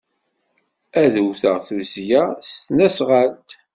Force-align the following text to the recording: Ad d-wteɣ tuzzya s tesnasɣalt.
Ad 1.01 1.07
d-wteɣ 1.13 1.57
tuzzya 1.67 2.21
s 2.45 2.47
tesnasɣalt. 2.57 3.49